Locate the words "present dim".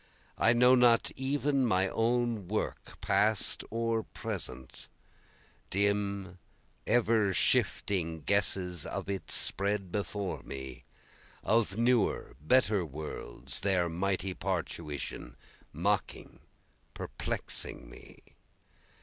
4.01-6.39